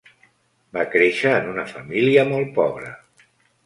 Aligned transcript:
Va 0.77 0.85
créixer 0.95 1.35
en 1.43 1.53
una 1.53 1.69
família 1.77 2.29
molt 2.35 2.53
pobre. 2.61 2.95